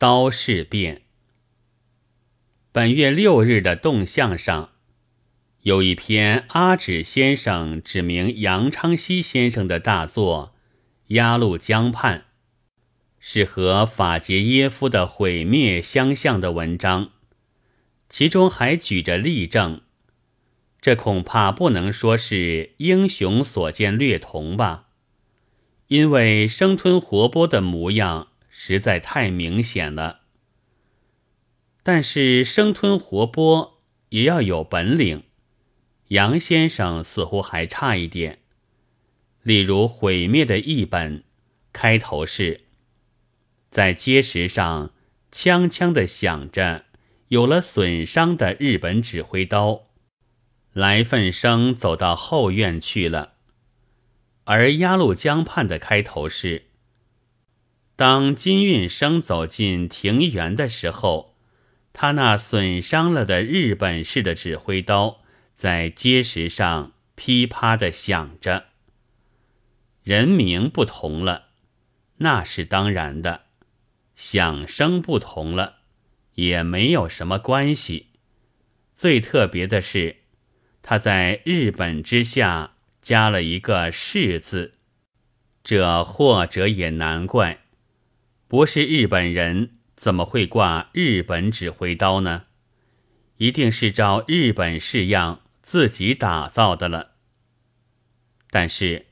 [0.00, 1.02] 刀事变。
[2.72, 4.70] 本月六日的动向上，
[5.60, 10.54] 有一篇阿指先生指明杨昌熙先生的大作
[11.14, 12.18] 《鸭绿江畔》，
[13.18, 17.10] 是和法杰耶夫的毁灭相像的文章，
[18.08, 19.82] 其中还举着例证。
[20.80, 24.86] 这恐怕不能说是英雄所见略同吧，
[25.88, 28.28] 因为生吞活剥的模样
[28.62, 30.20] 实在太明显了。
[31.82, 33.76] 但是生吞活剥
[34.10, 35.22] 也要有本领，
[36.08, 38.40] 杨先生似乎还差一点。
[39.42, 41.24] 例如《毁灭》的译本，
[41.72, 42.66] 开头是
[43.70, 44.92] 在街石上
[45.32, 46.84] 锵锵的响着，
[47.28, 49.84] 有了损伤的日本指挥刀，
[50.74, 53.36] 来份生走到后院去了。
[54.44, 56.66] 而鸭绿江畔的开头是
[58.00, 61.36] 当金运生走进庭园的时候。
[61.92, 65.20] 他那损伤了的日本式的指挥刀
[65.54, 68.68] 在街石上噼啪的响着。
[70.02, 71.48] 人名不同了，
[72.18, 73.40] 那是当然的；
[74.16, 75.80] 响声不同了，
[76.36, 78.06] 也没有什么关系。
[78.96, 80.20] 最特别的是，
[80.80, 84.76] 他在日本之下加了一个“是”字，
[85.62, 87.64] 这或者也难怪，
[88.50, 89.76] 不是日本人。
[89.94, 92.46] 怎么会挂日本指挥刀呢？
[93.36, 97.12] 一定是照日本式样自己打造的了。
[98.50, 99.08] 但是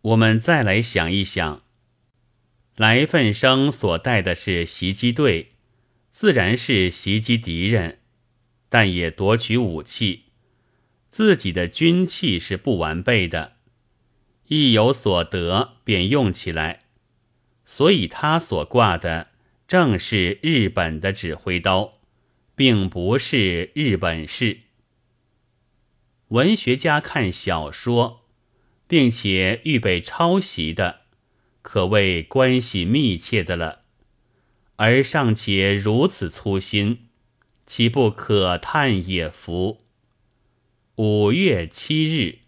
[0.00, 1.62] 我们再来想一想，
[2.76, 5.50] 来份生所带的是袭击队，
[6.10, 7.98] 自然是袭击敌人，
[8.70, 10.32] 但也夺取武器，
[11.10, 13.56] 自己的军器是不完备的，
[14.46, 16.80] 一有所得便用起来，
[17.74, 19.28] 所以他所挂的。
[19.66, 21.94] 正是日本的指挥刀，
[22.54, 24.58] 并不是日本式。
[26.28, 28.26] 文学家看小说，
[28.86, 31.06] 并且预备抄袭的，
[31.62, 33.84] 可谓关系密切的了。
[34.76, 37.08] 而尚且如此粗心，
[37.64, 39.30] 岂不可叹也？
[39.30, 39.78] 夫
[40.96, 42.41] 五月七日。